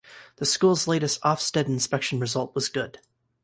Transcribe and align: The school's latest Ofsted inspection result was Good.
The 0.37 0.47
school's 0.47 0.87
latest 0.87 1.21
Ofsted 1.21 1.67
inspection 1.67 2.19
result 2.19 2.55
was 2.55 2.69
Good. 2.69 3.01